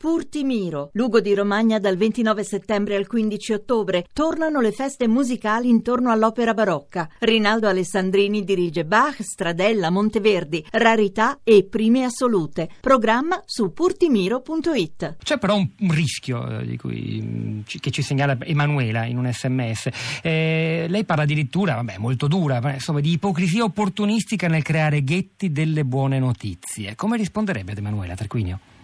Purtimiro, 0.00 0.88
Lugo 0.94 1.20
di 1.20 1.34
Romagna 1.34 1.78
dal 1.78 1.98
29 1.98 2.42
settembre 2.42 2.96
al 2.96 3.06
15 3.06 3.52
ottobre. 3.52 4.06
Tornano 4.14 4.62
le 4.62 4.72
feste 4.72 5.06
musicali 5.06 5.68
intorno 5.68 6.10
all'opera 6.10 6.54
barocca. 6.54 7.06
Rinaldo 7.18 7.68
Alessandrini 7.68 8.42
dirige 8.42 8.86
Bach, 8.86 9.20
Stradella, 9.20 9.90
Monteverdi, 9.90 10.64
Rarità 10.70 11.40
e 11.44 11.66
Prime 11.68 12.04
Assolute. 12.04 12.70
Programma 12.80 13.42
su 13.44 13.74
purtimiro.it. 13.74 15.16
C'è 15.22 15.36
però 15.36 15.56
un, 15.56 15.90
rischio 15.90 16.60
eh, 16.60 16.78
cui, 16.78 17.20
mm, 17.22 17.60
che 17.66 17.90
ci 17.90 18.00
segnala 18.00 18.38
Emanuela 18.40 19.04
in 19.04 19.18
un 19.18 19.30
sms. 19.30 19.90
Eh, 20.22 20.86
lei 20.88 21.04
parla 21.04 21.24
addirittura, 21.24 21.74
vabbè, 21.74 21.98
molto 21.98 22.26
dura, 22.26 22.58
ma, 22.62 22.72
insomma, 22.72 23.00
di 23.00 23.10
ipocrisia 23.10 23.64
opportunistica 23.64 24.48
nel 24.48 24.62
creare 24.62 25.04
ghetti 25.04 25.52
delle 25.52 25.84
buone 25.84 26.18
notizie. 26.18 26.94
Come 26.94 27.18
risponderebbe 27.18 27.72
ad 27.72 27.78
Emanuela 27.78 28.14
Tarquinio? 28.14 28.79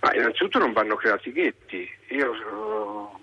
Ma 0.00 0.14
innanzitutto 0.14 0.58
non 0.58 0.72
vanno 0.72 0.96
creati 0.96 1.32
ghetti. 1.32 1.88
Io 2.08 2.32
eh, 2.32 3.18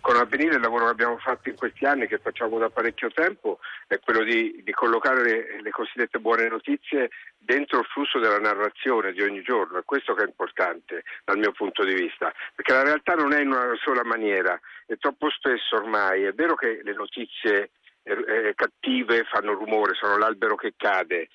con 0.00 0.16
Avvenire 0.16 0.54
il 0.54 0.60
lavoro 0.60 0.84
che 0.84 0.92
abbiamo 0.92 1.18
fatto 1.18 1.48
in 1.48 1.56
questi 1.56 1.84
anni, 1.84 2.06
che 2.06 2.18
facciamo 2.18 2.58
da 2.58 2.70
parecchio 2.70 3.10
tempo, 3.10 3.58
è 3.88 3.98
quello 3.98 4.22
di, 4.22 4.62
di 4.62 4.72
collocare 4.72 5.22
le, 5.22 5.60
le, 5.60 5.70
cosiddette 5.70 6.20
buone 6.20 6.48
notizie 6.48 7.10
dentro 7.36 7.80
il 7.80 7.86
flusso 7.86 8.20
della 8.20 8.38
narrazione 8.38 9.12
di 9.12 9.20
ogni 9.20 9.42
giorno. 9.42 9.78
È 9.78 9.84
questo 9.84 10.14
che 10.14 10.22
è 10.22 10.26
importante 10.26 11.02
dal 11.24 11.38
mio 11.38 11.50
punto 11.50 11.84
di 11.84 11.92
vista, 11.92 12.32
perché 12.54 12.72
la 12.72 12.84
realtà 12.84 13.14
non 13.14 13.32
è 13.32 13.40
in 13.40 13.48
una 13.48 13.72
sola 13.82 14.04
maniera 14.04 14.58
e 14.86 14.96
troppo 14.96 15.28
spesso 15.28 15.74
ormai 15.74 16.22
è 16.22 16.32
vero 16.32 16.54
che 16.54 16.80
le 16.84 16.94
notizie 16.94 17.70
eh, 18.04 18.12
eh 18.12 18.54
cattive 18.54 19.24
fanno 19.24 19.54
rumore, 19.54 19.94
sono 19.94 20.16
l'albero 20.16 20.54
che 20.54 20.74
cade 20.76 21.28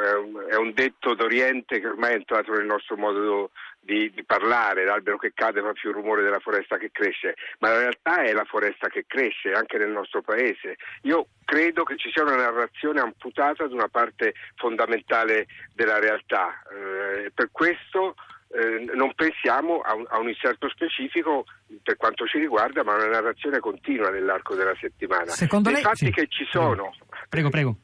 è 0.00 0.56
un, 0.56 0.72
detto 0.72 1.14
d'Oriente 1.14 1.80
che 1.80 1.86
ormai 1.86 2.12
è 2.12 2.16
entrato 2.16 2.52
nel 2.52 2.66
nostro 2.66 2.96
modo 2.96 3.50
di, 3.80 4.10
di, 4.14 4.24
parlare, 4.24 4.84
l'albero 4.84 5.16
che 5.16 5.32
cade 5.34 5.60
fa 5.60 5.72
più 5.72 5.92
rumore 5.92 6.22
della 6.22 6.40
foresta 6.40 6.76
che 6.76 6.90
cresce, 6.92 7.34
ma 7.58 7.70
la 7.70 7.78
realtà 7.78 8.22
è 8.22 8.32
la 8.32 8.44
foresta 8.44 8.88
che 8.88 9.04
cresce 9.06 9.52
anche 9.52 9.78
nel 9.78 9.90
nostro 9.90 10.22
paese. 10.22 10.76
Io 11.02 11.28
credo 11.44 11.84
che 11.84 11.96
ci 11.96 12.10
sia 12.12 12.22
una 12.22 12.36
narrazione 12.36 13.00
amputata 13.00 13.66
di 13.66 13.74
una 13.74 13.88
parte 13.88 14.34
fondamentale 14.56 15.46
della 15.74 15.98
realtà. 15.98 16.62
Eh, 16.70 17.30
per 17.34 17.48
questo 17.50 18.14
eh, 18.50 18.84
non 18.94 19.12
pensiamo 19.14 19.80
a 19.80 19.94
un, 19.94 20.04
a 20.08 20.18
un, 20.18 20.28
inserto 20.28 20.68
specifico 20.70 21.44
per 21.82 21.96
quanto 21.96 22.26
ci 22.26 22.38
riguarda, 22.38 22.82
ma 22.82 22.92
a 22.92 22.96
una 22.96 23.20
narrazione 23.20 23.58
continua 23.58 24.10
nell'arco 24.10 24.54
della 24.54 24.74
settimana. 24.80 25.30
Secondo 25.30 25.70
I 25.70 25.74
lei, 25.74 25.82
fatti 25.82 26.06
sì. 26.06 26.10
che 26.10 26.26
ci 26.28 26.46
sono. 26.50 26.94
Prego, 27.28 27.50
prego. 27.50 27.76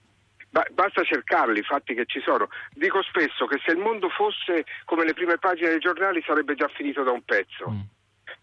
Basta 0.70 1.02
cercarli, 1.02 1.58
i 1.58 1.64
fatti 1.64 1.94
che 1.94 2.04
ci 2.06 2.20
sono. 2.20 2.48
Dico 2.70 3.02
spesso 3.02 3.46
che 3.46 3.60
se 3.64 3.72
il 3.72 3.78
mondo 3.78 4.08
fosse 4.08 4.64
come 4.84 5.04
le 5.04 5.12
prime 5.12 5.38
pagine 5.38 5.70
dei 5.70 5.80
giornali 5.80 6.22
sarebbe 6.24 6.54
già 6.54 6.68
finito 6.68 7.02
da 7.02 7.10
un 7.10 7.22
pezzo. 7.22 7.68
Mm. 7.68 7.80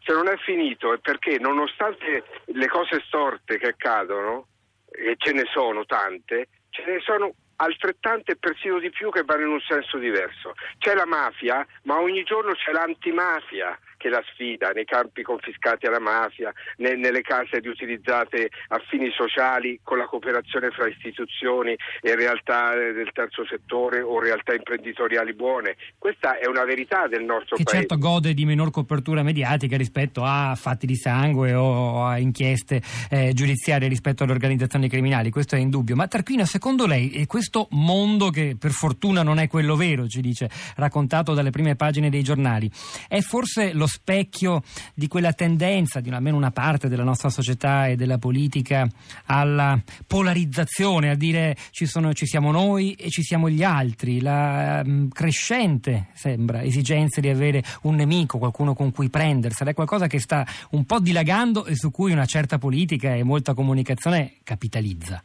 Se 0.04 0.14
non 0.14 0.28
è 0.28 0.36
finito 0.38 0.94
è 0.94 0.98
perché 1.00 1.40
nonostante 1.40 2.24
le 2.46 2.68
cose 2.68 3.02
storte 3.06 3.58
che 3.58 3.68
accadono, 3.68 4.48
e 4.92 5.16
ce 5.18 5.32
ne 5.32 5.46
sono 5.54 5.86
tante, 5.86 6.50
ce 6.70 6.84
ne 6.86 7.00
sono 7.00 7.34
altrettante 7.56 8.34
e 8.34 8.36
persino 8.36 8.80
di 8.80 8.90
più 8.90 9.10
che 9.10 9.24
vanno 9.24 9.46
in 9.46 9.52
un 9.52 9.62
senso 9.62 9.98
diverso. 9.98 10.54
C'è 10.80 10.94
la 10.96 11.06
mafia, 11.06 11.66
ma 11.84 12.00
ogni 12.00 12.24
giorno 12.24 12.54
c'è 12.54 12.72
l'antimafia 12.72 13.78
che 14.02 14.10
la 14.10 14.24
sfida 14.34 14.72
nei 14.72 14.86
campi 14.86 15.22
confiscati 15.22 15.86
alla 15.86 16.00
mafia, 16.00 16.52
ne, 16.78 16.96
nelle 16.96 17.22
case 17.22 17.60
riutilizzate 17.60 18.50
a 18.70 18.82
fini 18.90 19.12
sociali 19.12 19.80
con 19.84 20.00
la 20.00 20.06
cooperazione 20.06 20.72
fra 20.72 20.88
istituzioni 20.88 21.78
e 22.02 22.16
realtà 22.16 22.74
del 22.74 23.12
terzo 23.14 23.46
settore 23.46 24.02
o 24.02 24.20
realtà 24.20 24.56
imprenditoriali 24.56 25.36
buone. 25.36 25.76
Questa 26.00 26.40
è 26.40 26.48
una 26.48 26.64
verità 26.64 27.08
del 27.08 27.24
nostro 27.24 27.56
che 27.56 27.64
paese. 27.64 27.84
Che 27.84 27.88
certo 27.88 27.98
gode 28.00 28.34
di 28.34 28.46
minor 28.46 28.72
copertura 28.72 29.22
mediatica 29.22 29.78
rispetto 29.78 30.24
a 30.24 30.56
fatti 30.56 30.88
di 30.88 30.96
sangue 30.96 31.54
o 31.54 32.04
a 32.04 32.18
inchieste 32.18 32.82
eh, 33.12 33.34
giudiziarie 33.34 33.88
rispetto 33.88 34.24
alle 34.24 34.32
organizzazioni 34.32 34.90
criminali, 34.90 35.30
questo 35.30 35.56
è 35.56 35.60
indubbio. 35.60 35.96
Ma 35.96 36.08
Tarquino, 36.08 36.46
secondo 36.46 36.88
lei 36.88 37.28
questo 37.28 37.68
mondo 37.72 38.32
che 38.32 38.56
per 38.58 38.72
fortuna 38.72 39.22
non 39.22 39.38
è 39.38 39.48
quello 39.48 39.76
vero, 39.76 40.08
ci 40.08 40.22
dice, 40.22 40.50
raccontato 40.78 41.36
dalle 41.36 41.52
prime 41.52 41.76
pagine 41.76 42.10
dei 42.10 42.24
giornali, 42.24 42.70
è 43.08 43.20
forse 43.20 43.74
lo 43.74 43.90
specchio 43.92 44.64
di 44.94 45.08
quella 45.08 45.34
tendenza 45.34 46.00
di 46.00 46.10
almeno 46.10 46.38
una 46.38 46.52
parte 46.52 46.88
della 46.88 47.04
nostra 47.04 47.30
società 47.30 47.88
e 47.88 47.96
della 47.96 48.18
politica 48.18 48.88
alla 49.26 49.80
polarizzazione, 50.08 51.10
a 51.10 51.16
dire 51.16 51.56
ci, 51.72 51.86
sono, 51.86 52.14
ci 52.14 52.26
siamo 52.26 52.52
noi 52.52 52.94
e 52.94 53.10
ci 53.10 53.22
siamo 53.22 53.50
gli 53.50 53.64
altri, 53.64 54.22
la 54.22 54.82
um, 54.86 55.10
crescente, 55.10 56.08
sembra, 56.14 56.64
esigenza 56.64 57.20
di 57.20 57.30
avere 57.30 57.64
un 57.84 57.96
nemico, 57.96 58.38
qualcuno 58.38 58.74
con 58.74 58.92
cui 58.92 59.10
prendersela, 59.10 59.72
è 59.72 59.74
qualcosa 59.74 60.08
che 60.08 60.20
sta 60.20 60.46
un 60.72 60.86
po' 60.86 61.00
dilagando 61.00 61.66
e 61.66 61.76
su 61.76 61.92
cui 61.92 62.12
una 62.12 62.26
certa 62.26 62.58
politica 62.58 63.14
e 63.14 63.24
molta 63.24 63.54
comunicazione 63.54 64.36
capitalizza. 64.44 65.22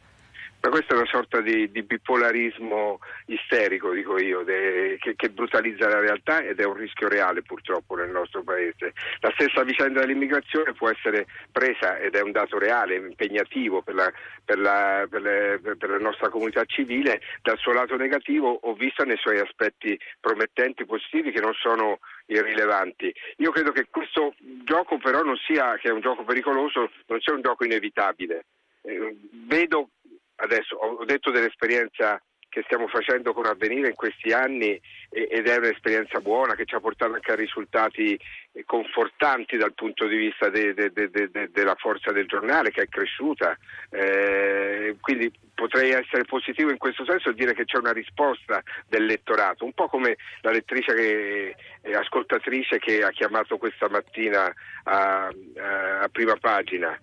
Ma 0.59 0.69
questa 0.69 0.95
è 0.95 0.97
una 0.97 1.05
sorta 1.05 1.39
di, 1.39 1.69
di 1.71 1.83
bipolarismo 1.83 2.99
isterico, 3.27 3.91
dico 3.91 4.19
io, 4.19 4.43
de, 4.43 4.97
che, 4.99 5.15
che, 5.15 5.29
brutalizza 5.29 5.87
la 5.87 5.99
realtà 5.99 6.41
ed 6.41 6.59
è 6.59 6.65
un 6.65 6.73
rischio 6.73 7.07
reale 7.07 7.43
purtroppo 7.43 7.95
nel 7.95 8.09
nostro 8.09 8.41
paese. 8.41 8.93
La 9.19 9.31
stessa 9.37 9.63
vicenda 9.63 9.99
dell'immigrazione 9.99 10.73
può 10.73 10.89
essere 10.89 11.27
presa, 11.51 11.97
ed 11.99 12.15
è 12.15 12.21
un 12.21 12.31
dato 12.31 12.57
reale, 12.57 12.95
impegnativo 12.95 13.81
per 13.81 13.95
la, 13.95 14.11
per 14.43 14.57
la, 14.57 15.05
per 15.07 15.21
le, 15.21 15.59
per 15.77 15.89
la 15.89 15.99
nostra 15.99 16.29
comunità 16.29 16.65
civile, 16.65 17.21
dal 17.43 17.57
suo 17.59 17.73
lato 17.73 17.95
negativo 17.95 18.49
o 18.49 18.73
vista 18.73 19.03
nei 19.03 19.17
suoi 19.17 19.39
aspetti 19.39 19.97
promettenti, 20.19 20.85
positivi, 20.85 21.31
che 21.31 21.39
non 21.39 21.53
sono 21.53 21.99
irrilevanti. 22.25 23.13
Io 23.37 23.51
credo 23.51 23.71
che 23.71 23.87
questo 23.89 24.33
gioco 24.63 24.97
però 24.97 25.21
non 25.21 25.37
sia, 25.37 25.77
che 25.77 25.89
è 25.89 25.91
un 25.91 26.01
gioco 26.01 26.23
pericoloso, 26.23 26.89
non 27.05 27.21
sia 27.21 27.33
un 27.33 27.41
gioco 27.41 27.63
inevitabile. 27.63 28.45
Eh, 28.81 29.15
vedo 29.45 29.89
adesso 30.37 30.75
ho 30.75 31.05
detto 31.05 31.31
dell'esperienza 31.31 32.21
che 32.49 32.63
stiamo 32.63 32.87
facendo 32.87 33.33
con 33.33 33.45
Avvenire 33.45 33.89
in 33.89 33.95
questi 33.95 34.31
anni 34.31 34.79
ed 35.09 35.47
è 35.47 35.57
un'esperienza 35.57 36.19
buona 36.19 36.55
che 36.55 36.65
ci 36.65 36.75
ha 36.75 36.79
portato 36.79 37.13
anche 37.13 37.31
a 37.31 37.35
risultati 37.35 38.19
confortanti 38.65 39.57
dal 39.57 39.73
punto 39.73 40.07
di 40.07 40.17
vista 40.17 40.49
de, 40.49 40.73
de, 40.73 40.91
de, 40.91 41.49
della 41.51 41.75
forza 41.75 42.11
del 42.11 42.25
giornale 42.25 42.71
che 42.71 42.83
è 42.83 42.87
cresciuta. 42.87 43.57
Eh, 43.89 44.95
quindi 45.01 45.31
potrei 45.53 45.91
essere 45.91 46.23
positivo 46.23 46.69
in 46.71 46.77
questo 46.77 47.03
senso 47.05 47.29
e 47.29 47.33
dire 47.33 47.53
che 47.53 47.65
c'è 47.65 47.77
una 47.77 47.91
risposta 47.91 48.61
del 48.87 49.05
lettorato, 49.05 49.65
un 49.65 49.73
po' 49.73 49.87
come 49.87 50.15
la 50.41 50.51
lettrice 50.51 50.93
che, 50.93 51.55
eh, 51.81 51.95
ascoltatrice 51.95 52.79
che 52.79 53.03
ha 53.03 53.09
chiamato 53.09 53.57
questa 53.57 53.89
mattina 53.89 54.53
a, 54.83 55.27
a 55.27 56.09
prima 56.11 56.35
pagina. 56.35 56.95